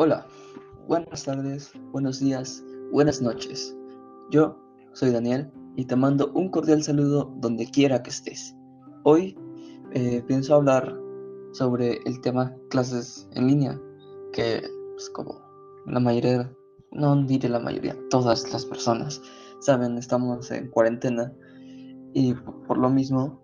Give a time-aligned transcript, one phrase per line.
[0.00, 0.24] Hola,
[0.86, 2.62] buenas tardes, buenos días,
[2.92, 3.76] buenas noches.
[4.30, 4.56] Yo
[4.92, 8.54] soy Daniel y te mando un cordial saludo donde quiera que estés.
[9.02, 9.36] Hoy
[9.94, 10.96] eh, pienso hablar
[11.50, 13.76] sobre el tema clases en línea,
[14.32, 14.62] que
[14.92, 15.34] pues, como
[15.88, 16.48] la mayoría,
[16.92, 19.20] no diré la mayoría, todas las personas
[19.58, 21.32] saben, estamos en cuarentena
[22.14, 22.34] y
[22.68, 23.42] por lo mismo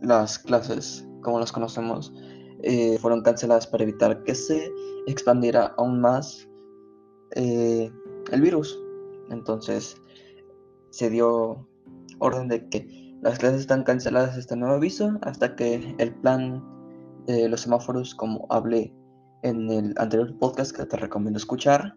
[0.00, 2.14] las clases, como las conocemos,
[2.62, 4.72] eh, fueron canceladas para evitar que se
[5.06, 6.48] expandiera aún más
[7.34, 7.90] eh,
[8.30, 8.78] el virus.
[9.30, 9.96] Entonces
[10.90, 11.66] se dio
[12.18, 16.62] orden de que las clases están canceladas este nuevo aviso hasta que el plan
[17.26, 18.92] de los semáforos, como hablé
[19.42, 21.96] en el anterior podcast que te recomiendo escuchar,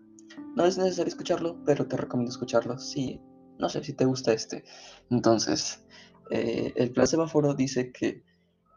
[0.55, 3.19] no es necesario escucharlo, pero te recomiendo escucharlo si,
[3.59, 4.63] no sé, si te gusta este.
[5.09, 5.83] Entonces,
[6.31, 8.23] eh, el plan semáforo dice que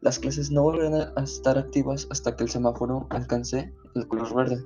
[0.00, 4.64] las clases no volverán a estar activas hasta que el semáforo alcance el color verde.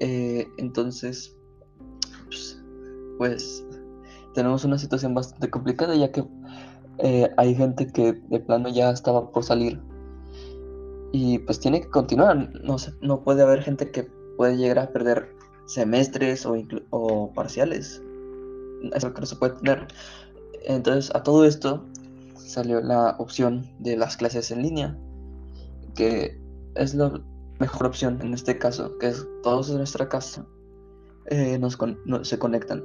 [0.00, 1.36] Eh, entonces,
[2.26, 2.62] pues,
[3.18, 3.66] pues,
[4.34, 6.24] tenemos una situación bastante complicada ya que
[6.98, 9.80] eh, hay gente que de plano ya estaba por salir
[11.12, 12.50] y pues tiene que continuar.
[12.62, 14.04] No, no puede haber gente que
[14.36, 15.34] puede llegar a perder
[15.66, 16.56] semestres o,
[16.90, 18.02] o parciales.
[18.94, 19.88] Eso que no se puede tener.
[20.66, 21.84] Entonces, a todo esto
[22.48, 24.96] salió la opción de las clases en línea,
[25.94, 26.40] que
[26.74, 27.20] es la
[27.60, 30.46] mejor opción en este caso, que es todos en nuestra casa
[31.30, 31.76] eh, nos
[32.22, 32.82] se conectan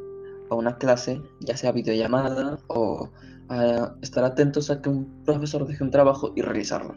[0.49, 3.09] a una clase, ya sea videollamada o
[3.47, 6.93] a estar atentos a que un profesor deje un trabajo y realizarlo.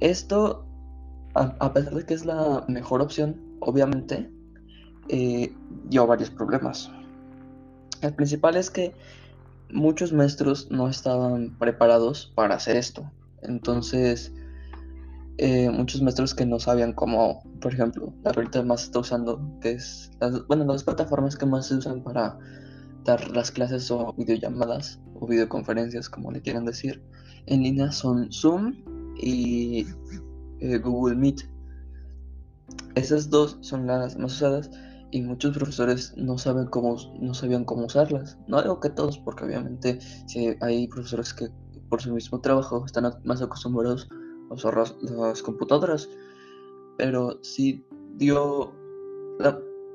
[0.00, 0.66] Esto,
[1.34, 4.28] a, pesar de que es la mejor opción, obviamente,
[5.08, 6.90] eh, dio varios problemas.
[8.00, 8.94] El principal es que
[9.72, 13.10] muchos maestros no estaban preparados para hacer esto.
[13.42, 14.32] Entonces,
[15.38, 19.40] eh, muchos maestros que no sabían cómo, por ejemplo, la que ahorita más está usando,
[19.60, 20.10] que es,
[20.48, 22.38] bueno, las plataformas que más se usan para
[23.04, 27.02] dar las clases o videollamadas o videoconferencias, como le quieran decir,
[27.46, 28.74] en línea son Zoom
[29.16, 29.86] y
[30.60, 31.42] eh, Google Meet.
[32.96, 34.70] Esas dos son las más usadas
[35.10, 38.38] y muchos profesores no saben cómo no sabían cómo usarlas.
[38.46, 41.48] No digo que todos, porque obviamente si hay profesores que
[41.88, 44.08] por su mismo trabajo están más acostumbrados
[44.50, 46.08] a usar las, computadoras,
[46.96, 47.84] pero si
[48.16, 48.72] dio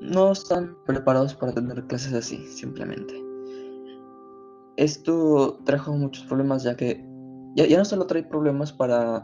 [0.00, 3.14] no están preparados para tener clases así, simplemente.
[4.76, 7.04] Esto trajo muchos problemas ya que
[7.54, 9.22] ya, ya no solo trae problemas para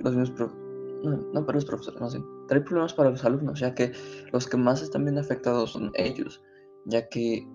[0.00, 0.70] los mismos profesores
[1.02, 3.92] no, para los profesores, no sé, trae problemas para los alumnos, ya que
[4.32, 6.42] los que más están bien afectados son ellos,
[6.84, 7.46] ya que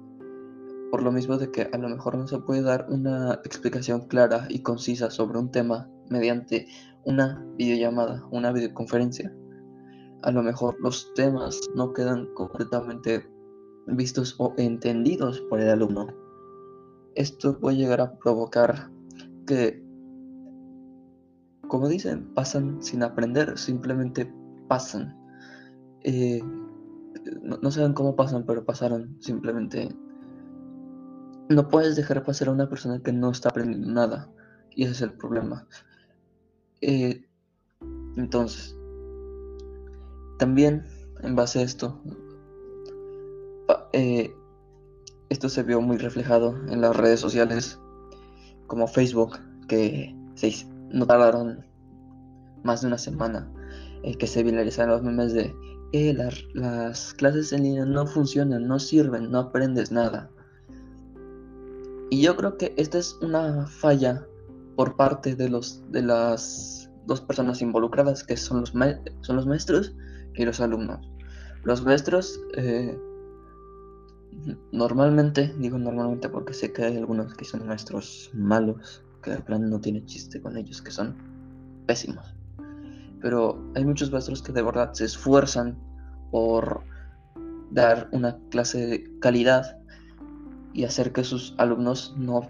[0.90, 4.48] por lo mismo de que a lo mejor no se puede dar una explicación clara
[4.50, 6.68] y concisa sobre un tema mediante
[7.04, 9.36] una videollamada, una videoconferencia,
[10.24, 13.30] a lo mejor los temas no quedan completamente
[13.88, 16.08] vistos o entendidos por el alumno.
[17.16, 18.90] Esto puede llegar a provocar
[19.46, 19.84] que
[21.68, 24.32] como dicen, pasan sin aprender, simplemente
[24.68, 25.16] pasan.
[26.02, 26.42] Eh,
[27.42, 29.90] no, saben cómo pasan, pero pasaron simplemente.
[31.50, 34.30] No puedes dejar pasar a una persona que no está aprendiendo nada.
[34.72, 35.68] Y ese es el problema.
[36.82, 37.26] Eh,
[38.18, 38.76] entonces,
[40.40, 40.86] también
[41.22, 42.02] en base a esto,
[43.94, 44.34] eh,
[45.30, 47.80] esto se vio muy reflejado en las redes sociales
[48.68, 49.38] como Facebook,
[49.68, 50.52] que se,
[50.90, 51.66] no tardaron
[52.64, 53.52] más de una semana
[54.06, 55.54] en que se viralizaron los memes de
[55.92, 60.30] eh, las clases en línea no funcionan, no sirven, no aprendes nada.
[62.12, 64.26] Y yo creo que esta es una falla
[64.76, 68.74] por parte de los de las dos personas involucradas, que son los,
[69.22, 69.96] son los maestros
[70.36, 71.10] y los alumnos.
[71.64, 72.96] Los maestros eh,
[74.72, 79.68] normalmente, digo normalmente porque sé que hay algunos que son maestros malos, que de plan
[79.68, 81.16] no tiene chiste con ellos, que son
[81.88, 82.35] pésimos.
[83.26, 85.76] Pero hay muchos maestros que de verdad se esfuerzan
[86.30, 86.84] por
[87.72, 89.80] dar una clase de calidad
[90.74, 92.42] y hacer que sus alumnos no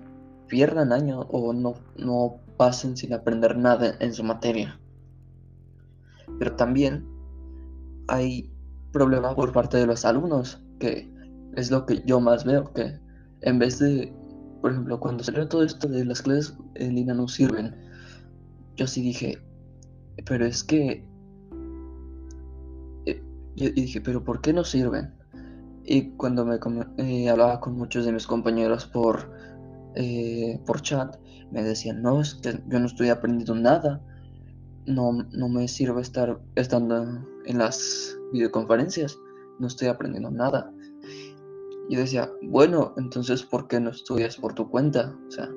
[0.49, 4.77] pierdan año o no, no pasen sin aprender nada en su materia.
[6.39, 7.07] Pero también
[8.09, 8.51] hay
[8.91, 11.09] problemas por parte de los alumnos, que
[11.55, 12.99] es lo que yo más veo, que
[13.43, 14.13] en vez de
[14.59, 17.73] por ejemplo, cuando salió todo esto de las clases en línea no sirven,
[18.75, 19.39] yo sí dije,
[20.25, 21.05] pero es que...
[23.05, 23.23] Eh,
[23.55, 25.13] yo dije, pero ¿por qué no sirven?
[25.83, 26.59] Y cuando me
[26.97, 29.31] eh, hablaba con muchos de mis compañeros por,
[29.95, 31.15] eh, por chat,
[31.51, 34.01] me decían, no, es que yo no estoy aprendiendo nada.
[34.87, 39.17] no, no me sirve estar estando en las videoconferencias,
[39.59, 40.71] no estoy aprendiendo nada.
[41.87, 45.15] Y decía, bueno, entonces ¿por qué no estudias por tu cuenta?
[45.27, 45.49] O sea,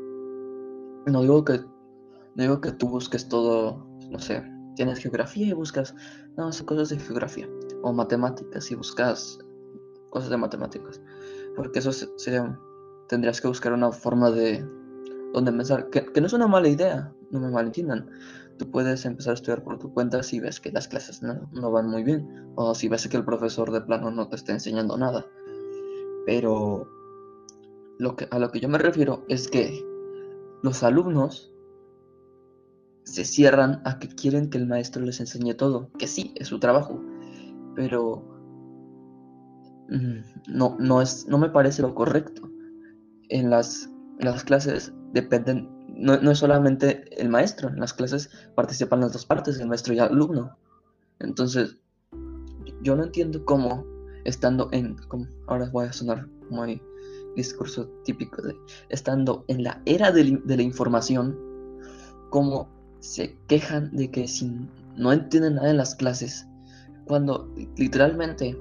[1.06, 1.60] no digo que
[2.34, 4.42] no digo que tú busques todo, no sé,
[4.76, 5.94] tienes geografía y buscas,
[6.36, 7.48] no, sé, cosas de geografía
[7.82, 9.38] o matemáticas y buscas
[10.10, 11.00] cosas de matemáticas,
[11.56, 12.58] porque eso sería
[13.08, 14.64] tendrías que buscar una forma de
[15.32, 18.08] donde empezar, que, que no es una mala idea, no me malentiendan.
[18.58, 21.70] Tú puedes empezar a estudiar por tu cuenta si ves que las clases no, no
[21.70, 24.96] van muy bien o si ves que el profesor de plano no te está enseñando
[24.96, 25.26] nada.
[26.26, 26.88] Pero
[27.98, 29.84] lo que, a lo que yo me refiero es que
[30.62, 31.47] los alumnos
[33.08, 36.58] se cierran a que quieren que el maestro les enseñe todo, que sí, es su
[36.60, 37.02] trabajo,
[37.74, 38.22] pero
[39.88, 42.50] mm, no, no, es, no me parece lo correcto.
[43.30, 49.00] En las, las clases dependen, no, no, es solamente el maestro, en las clases participan
[49.00, 50.56] las dos partes, el maestro y el alumno.
[51.18, 51.78] Entonces,
[52.82, 53.86] yo no entiendo cómo,
[54.24, 56.80] estando en, como, ahora voy a sonar muy
[57.36, 58.54] discurso típico de,
[58.90, 61.38] estando en la era de, de la información,
[62.30, 64.50] cómo se quejan de que si
[64.96, 66.46] no entienden nada en las clases,
[67.06, 68.56] cuando literalmente,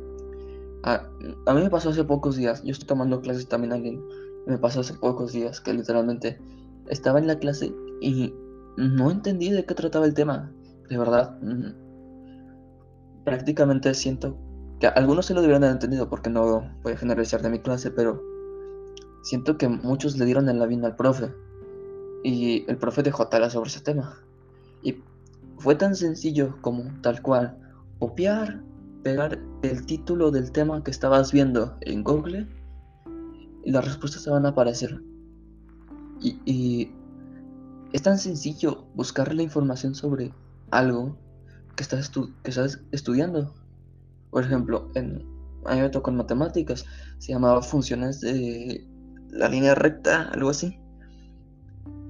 [0.84, 4.02] a, mí me pasó hace pocos días, yo estoy tomando clases también alguien,
[4.46, 6.40] me pasó hace pocos días que literalmente
[6.88, 8.34] estaba en la clase y
[8.78, 10.52] no entendí de qué trataba el tema,
[10.90, 11.38] de verdad.
[13.26, 14.38] Prácticamente siento
[14.80, 17.92] que algunos se lo debieron haber entendido porque no voy a generalizar de mi clase,
[17.92, 18.24] pero
[19.24, 21.34] siento que muchos le dieron en la vida al profe
[22.24, 24.22] y el profe dejó tarea sobre ese tema.
[24.84, 25.02] Y
[25.58, 27.58] fue tan sencillo como tal cual
[28.00, 28.62] copiar,
[29.04, 32.48] pegar el título del tema que estabas viendo en Google
[33.64, 35.02] y las respuestas se van a aparecer.
[36.22, 36.92] Y,
[37.94, 40.34] es tan sencillo buscar la información sobre
[40.72, 41.18] algo
[41.76, 43.54] que estás, que estás estudiando.
[44.30, 45.26] Por ejemplo, en,
[45.66, 46.86] a mí me tocó en matemáticas,
[47.18, 48.86] se llamaba funciones de
[49.30, 50.80] la línea recta, algo así.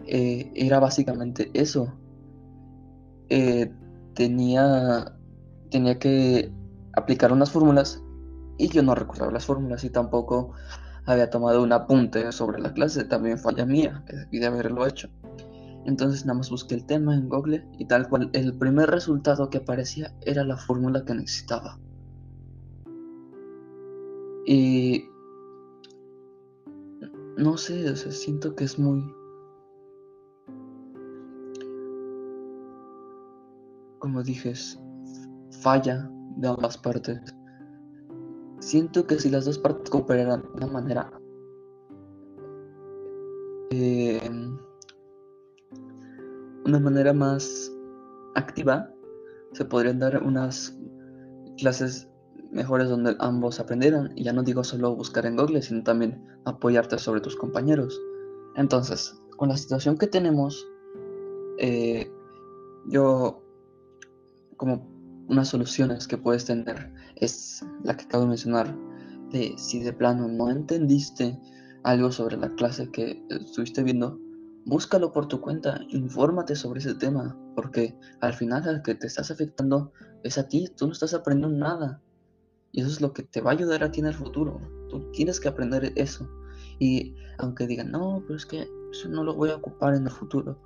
[0.08, 1.94] Eh, era básicamente eso.
[3.30, 3.72] Eh,
[4.14, 5.14] tenía,
[5.70, 6.52] tenía que
[6.94, 8.02] aplicar unas fórmulas
[8.58, 10.54] y yo no recordaba las fórmulas y tampoco
[11.06, 15.10] había tomado un apunte sobre la clase, también falla mía, que debí de haberlo hecho.
[15.86, 19.60] Entonces nada más busqué el tema en Google y tal cual el primer resultado que
[19.60, 21.80] aparecía era la fórmula que necesitaba.
[24.46, 25.06] Y
[27.38, 29.02] no sé, siento que es muy
[34.08, 34.54] como dije,
[35.60, 37.20] falla de ambas partes.
[38.62, 41.12] Siento que si las dos partes cooperaran de una manera
[43.70, 44.32] eh,
[46.66, 47.70] una manera más
[48.36, 48.90] activa,
[49.52, 50.80] se podrían dar unas
[51.58, 52.08] clases
[52.50, 54.14] mejores donde ambos aprendieran.
[54.16, 58.02] Y ya no digo solo buscar en Google, sino también apoyarte sobre tus compañeros.
[58.56, 60.66] Entonces, con la situación que tenemos,
[61.58, 62.10] eh,
[62.86, 63.44] yo
[64.58, 64.86] como
[65.28, 68.76] unas soluciones que puedes tener es la que acabo de mencionar,
[69.32, 71.40] de si de plano no entendiste
[71.84, 74.20] algo sobre la clase que estuviste viendo,
[74.66, 79.32] búscalo por tu cuenta, infórmate sobre ese tema, porque al final al que te estás
[79.32, 79.92] afectando
[80.24, 82.02] es a ti, tú no estás aprendiendo nada.
[82.74, 84.60] Y eso es lo que te va a ayudar a ti en el futuro.
[84.90, 86.30] Tú tienes que aprender eso.
[86.80, 90.12] Y aunque digan, no, pero es que eso no lo voy a ocupar en el
[90.12, 90.60] futuro.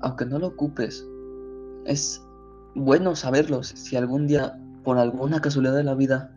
[0.00, 1.06] Aunque no lo ocupes,
[1.86, 2.22] es
[2.76, 3.68] bueno saberlos.
[3.68, 6.32] Si algún día, por alguna casualidad de la vida,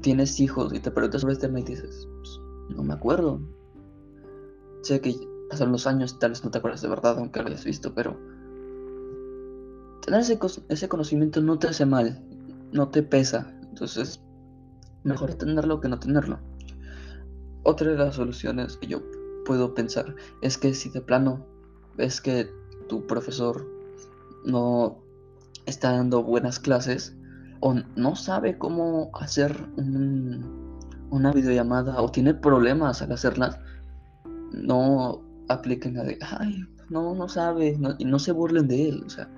[0.00, 3.40] tienes hijos y te preguntas sobre este tema y dices, pues, no me acuerdo.
[4.82, 5.14] Sé que
[5.50, 8.16] pasaron los años, tal vez no te acuerdas de verdad, aunque lo hayas visto, pero
[10.04, 12.22] tener ese, ese conocimiento no te hace mal,
[12.72, 13.52] no te pesa.
[13.68, 14.20] Entonces,
[15.02, 16.38] mejor tenerlo que no tenerlo.
[17.64, 19.02] Otra de las soluciones que yo
[19.44, 21.44] puedo pensar es que si de plano
[21.96, 22.48] ves que
[22.88, 23.66] tu profesor
[24.44, 25.02] no
[25.68, 27.14] está dando buenas clases
[27.60, 29.68] o no sabe cómo hacer
[31.10, 33.58] una videollamada o tiene problemas al hacerlas,
[34.52, 39.02] no apliquen la de, ay, no, no sabe, y no se burlen de él.
[39.04, 39.28] O sea,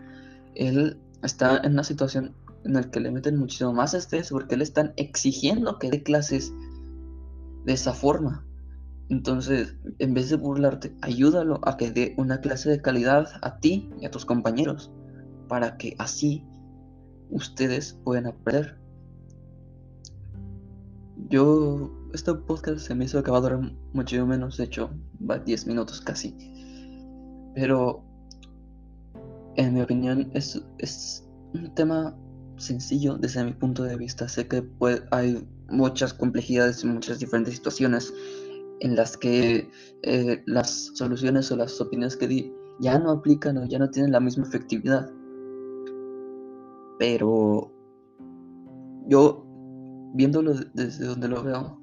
[0.54, 2.34] él está en una situación
[2.64, 6.52] en la que le meten muchísimo más estrés porque le están exigiendo que dé clases
[7.64, 8.44] de esa forma.
[9.08, 13.90] Entonces, en vez de burlarte, ayúdalo a que dé una clase de calidad a ti
[14.00, 14.92] y a tus compañeros
[15.50, 16.44] para que así
[17.28, 18.78] ustedes puedan aprender.
[21.28, 23.60] Yo, este podcast se me hizo que va a durar
[23.92, 24.90] mucho menos, de hecho,
[25.28, 26.36] va 10 minutos casi.
[27.56, 28.04] Pero
[29.56, 32.16] en mi opinión, es, es un tema
[32.56, 34.28] sencillo desde mi punto de vista.
[34.28, 34.64] Sé que
[35.10, 38.14] hay muchas complejidades y muchas diferentes situaciones
[38.78, 39.68] en las que
[40.04, 44.12] eh, las soluciones o las opiniones que di ya no aplican o ya no tienen
[44.12, 45.10] la misma efectividad.
[47.00, 47.72] Pero
[49.06, 49.42] yo,
[50.12, 51.80] viéndolo desde donde lo veo,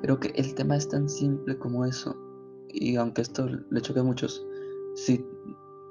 [0.00, 2.16] creo que el tema es tan simple como eso.
[2.70, 4.42] Y aunque esto le choque a muchos,
[4.94, 5.22] sí,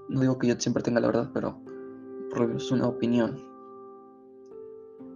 [0.09, 1.61] no digo que yo siempre tenga la verdad, pero
[2.55, 3.37] es una opinión.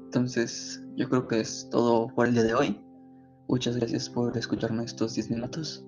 [0.05, 2.79] Entonces, yo creo que es todo por el día de hoy.
[3.47, 5.83] Muchas gracias por escucharme estos 10 minutos.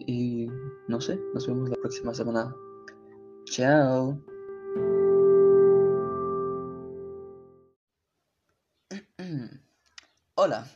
[0.00, 0.48] Y
[0.88, 2.52] no sé, nos vemos la próxima semana.
[3.44, 4.20] Chao.
[10.42, 10.66] Hola,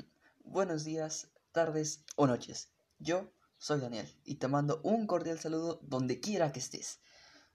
[0.44, 2.68] buenos días, tardes o noches.
[2.98, 7.00] Yo soy Daniel y te mando un cordial saludo donde quiera que estés.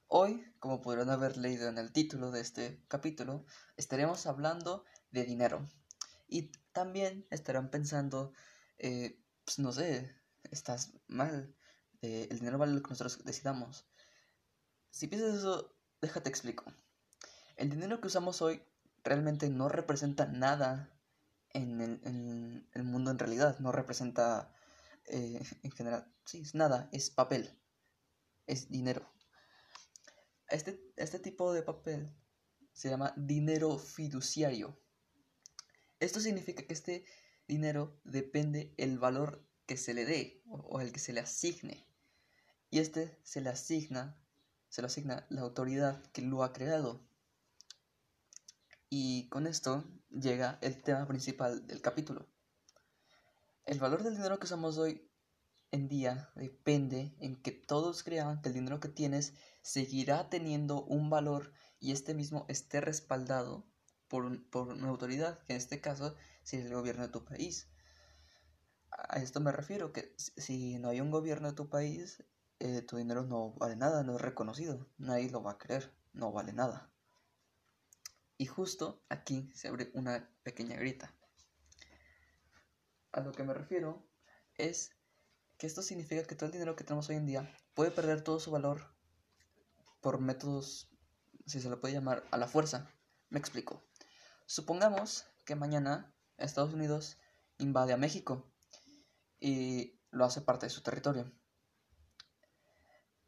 [0.08, 3.46] Hoy, como podrán haber leído en el título de este capítulo,
[3.78, 5.70] estaremos hablando de dinero.
[6.28, 8.34] Y también estarán pensando,
[8.80, 10.12] eh, pues no sé,
[10.50, 11.56] estás mal,
[12.02, 13.86] eh, el dinero vale lo que nosotros decidamos.
[14.90, 16.66] Si piensas eso, déjate explico.
[17.56, 18.64] El dinero que usamos hoy
[19.04, 20.92] realmente no representa nada
[21.54, 24.54] en el, mundo en realidad, no representa
[25.06, 27.58] eh, en general, sí, es nada, es papel,
[28.48, 29.12] es dinero.
[30.50, 32.16] Este, este tipo de papel
[32.74, 34.80] se llama dinero fiduciario.
[36.00, 37.06] Esto significa que este
[37.48, 41.86] dinero depende el valor que se le dé o, el que se le asigne.
[42.70, 44.18] Y este se le asigna,
[44.70, 47.09] se lo asigna la autoridad que lo ha creado.
[48.90, 52.28] Y con esto llega el tema principal del capítulo.
[53.66, 55.08] El valor del dinero que usamos hoy
[55.72, 61.12] en día depende en que todos crean que el dinero que tienes seguirá teniendo un
[61.12, 63.64] valor y este mismo esté respaldado
[64.08, 67.70] por, una autoridad, que en este caso sería el gobierno de tu país.
[68.90, 72.24] A esto me refiero, que si no hay un gobierno de tu país,
[72.58, 76.32] eh, tu dinero no vale nada, no es reconocido, nadie lo va a creer, no
[76.32, 76.89] vale nada.
[78.40, 81.14] Y justo aquí se abre una pequeña grita.
[83.12, 84.08] A lo que me refiero
[84.56, 84.96] es
[85.58, 88.40] que esto significa que todo el dinero que tenemos hoy en día puede perder todo
[88.40, 88.96] su valor
[90.00, 90.90] por métodos,
[91.48, 92.90] si se lo puede llamar, a la fuerza.
[93.30, 93.84] Me explico.
[94.46, 97.18] Supongamos que mañana Estados Unidos
[97.58, 98.50] invade a México
[99.42, 101.30] y lo hace parte de su territorio.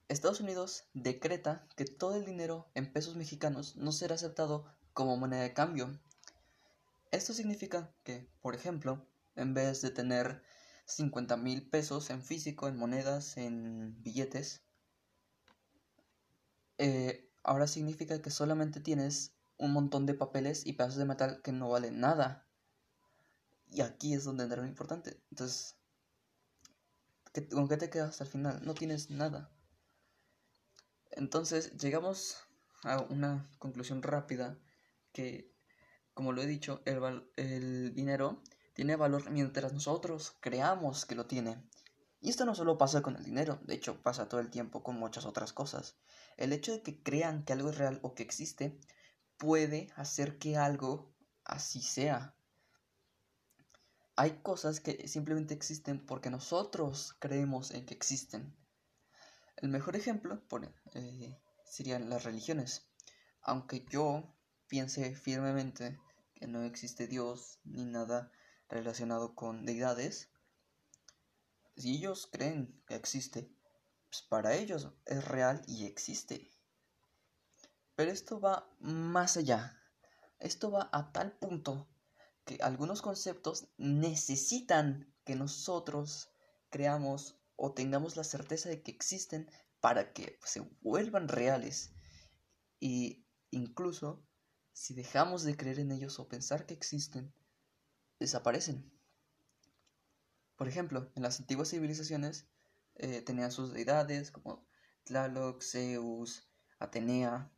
[0.08, 5.42] Estados Unidos decreta que todo el dinero en pesos mexicanos no será aceptado como moneda
[5.44, 6.00] de cambio.
[7.12, 9.06] Esto significa que, por ejemplo,
[9.36, 10.44] en vez de tener
[10.86, 14.62] 50 mil pesos en físico, en monedas, en billetes,
[16.78, 21.52] eh, ahora significa que solamente tienes un montón de papeles y pedazos de metal que
[21.52, 22.48] no valen nada.
[23.70, 25.22] Y aquí es donde entra lo importante.
[25.30, 25.76] Entonces,
[27.52, 28.62] ¿con qué te quedas al final?
[28.66, 29.50] No tienes nada.
[31.12, 32.38] Entonces, llegamos
[32.84, 34.58] a una conclusión rápida
[35.12, 35.52] que,
[36.14, 38.42] como lo he dicho, el, el dinero
[38.74, 41.62] tiene valor mientras nosotros creamos que lo tiene.
[42.20, 44.98] Y esto no solo pasa con el dinero, de hecho pasa todo el tiempo con
[44.98, 45.98] muchas otras cosas.
[46.38, 48.80] El hecho de que crean que algo es real o que existe
[49.38, 51.12] puede hacer que algo
[51.46, 52.36] así sea.
[54.16, 58.56] Hay cosas que simplemente existen porque nosotros creemos en que existen.
[59.58, 60.44] El mejor ejemplo
[60.94, 62.88] eh, serían las religiones.
[63.42, 64.36] Aunque yo
[64.72, 66.00] piense firmemente
[66.34, 68.32] que no existe Dios ni nada
[68.70, 70.30] relacionado con deidades,
[71.76, 73.54] si ellos creen que existe,
[74.10, 76.50] pues para ellos es real y existe.
[77.96, 79.78] Pero esto va más allá.
[80.40, 81.90] Esto va a tal punto
[82.46, 86.30] que algunos conceptos necesitan que nosotros
[86.70, 89.52] creamos o tengamos la certeza de que existen
[89.82, 91.92] para que se vuelvan reales.
[92.80, 94.26] Y incluso
[94.74, 97.34] si dejamos de creer en ellos o pensar que existen,
[98.20, 98.92] desaparecen.
[100.56, 102.48] Por ejemplo, en las antiguas civilizaciones
[102.96, 104.68] eh, tenían sus deidades como
[105.06, 106.48] Tlaloc, Zeus,
[106.80, 107.52] Atenea,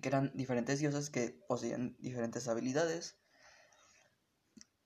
[0.00, 3.18] que eran diferentes dioses que poseían diferentes habilidades.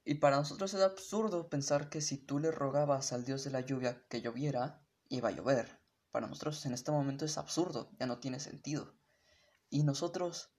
[0.05, 3.61] Y para nosotros es absurdo pensar que si tú le rogabas al dios de la
[3.61, 5.81] lluvia que lloviera, iba a llover.
[6.11, 8.95] Para nosotros en este momento es absurdo, ya no tiene sentido.
[9.69, 10.54] Y nosotros,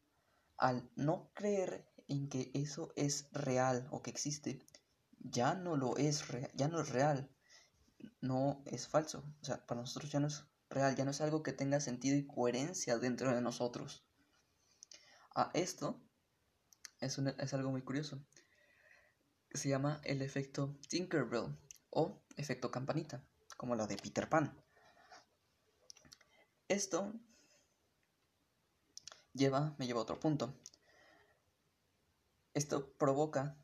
[0.57, 4.65] al no creer en que eso es real o que existe,
[5.19, 7.29] ya no lo es, ya no es real,
[8.21, 9.23] no es falso.
[9.41, 12.15] O sea, para nosotros ya no es real, ya no es algo que tenga sentido
[12.15, 14.05] y coherencia dentro de nosotros.
[15.33, 16.01] A esto
[16.99, 18.23] es, es algo muy curioso.
[19.53, 21.57] Se llama el efecto Tinkerbell
[21.89, 23.23] o efecto campanita,
[23.57, 24.55] como lo de Peter Pan.
[26.67, 27.13] Esto
[29.35, 30.57] lleva, me lleva a otro punto.
[32.53, 33.57] Esto provoca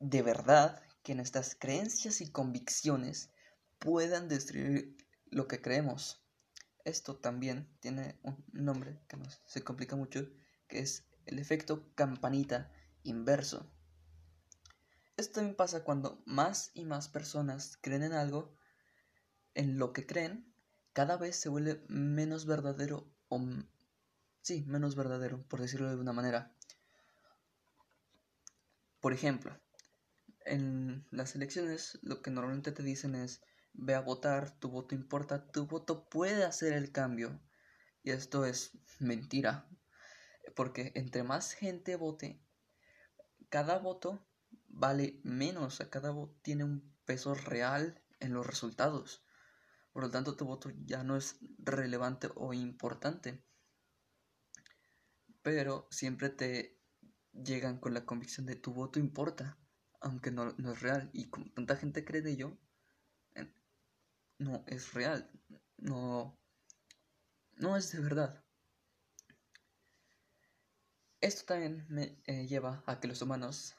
[0.00, 3.30] de verdad que nuestras creencias y convicciones
[3.78, 4.96] puedan destruir
[5.30, 6.22] lo que creemos.
[6.84, 10.28] Esto también tiene un nombre que se complica mucho,
[10.68, 12.70] que es el efecto campanita
[13.04, 13.72] inverso.
[15.16, 18.56] Esto también pasa cuando más y más personas creen en algo,
[19.54, 20.52] en lo que creen,
[20.92, 23.40] cada vez se vuelve menos verdadero o
[24.42, 26.54] sí, menos verdadero, por decirlo de una manera.
[29.00, 29.58] Por ejemplo,
[30.44, 35.50] en las elecciones lo que normalmente te dicen es ve a votar, tu voto importa,
[35.50, 37.40] tu voto puede hacer el cambio.
[38.02, 39.68] Y esto es mentira,
[40.54, 42.40] porque entre más gente vote,
[43.48, 44.26] cada voto
[44.68, 49.24] vale menos, cada voto tiene un peso real en los resultados.
[49.92, 53.44] Por lo tanto, tu voto ya no es relevante o importante.
[55.42, 56.80] Pero siempre te
[57.32, 59.58] llegan con la convicción de tu voto importa,
[60.00, 61.10] aunque no, es real.
[61.12, 62.58] Y como tanta gente cree de ello,
[64.38, 65.30] no es real,
[65.76, 66.38] no,
[67.56, 68.44] no es de verdad.
[71.20, 73.76] Esto también me eh, lleva a que los humanos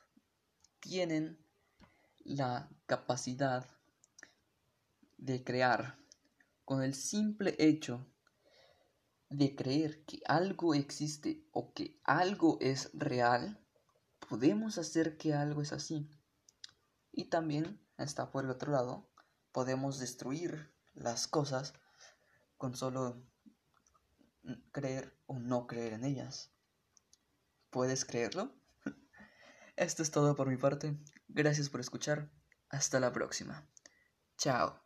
[0.79, 1.37] tienen
[2.19, 3.69] la capacidad
[5.17, 5.99] de crear
[6.63, 8.12] con el simple hecho
[9.37, 13.59] de creer que algo existe o que algo es real,
[14.29, 16.09] podemos hacer que algo es así.
[17.11, 19.09] Y también está por el otro lado,
[19.51, 21.73] podemos destruir las cosas
[22.57, 23.23] con solo
[24.71, 26.51] creer o no creer en ellas.
[27.69, 28.53] ¿Puedes creerlo?
[29.75, 30.97] Esto es todo por mi parte.
[31.27, 32.29] Gracias por escuchar.
[32.69, 33.67] Hasta la próxima.
[34.37, 34.82] Chao.